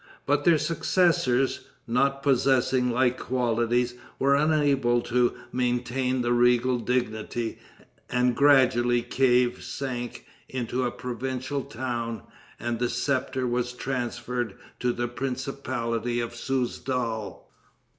But 0.25 0.45
their 0.45 0.57
successors, 0.57 1.67
not 1.85 2.23
possessing 2.23 2.89
like 2.89 3.19
qualities, 3.19 3.93
were 4.17 4.33
unable 4.33 4.99
to 5.01 5.37
maintain 5.51 6.23
the 6.23 6.33
regal 6.33 6.79
dignity; 6.79 7.59
and 8.09 8.35
gradually 8.35 9.03
Kief 9.03 9.61
sank 9.63 10.25
into 10.49 10.85
a 10.85 10.91
provincial 10.91 11.61
town, 11.61 12.23
and 12.59 12.79
the 12.79 12.89
scepter 12.89 13.45
was 13.45 13.73
transferred 13.73 14.55
to 14.79 14.91
the 14.91 15.07
principality 15.07 16.19
of 16.19 16.33
Souzdal. 16.33 17.43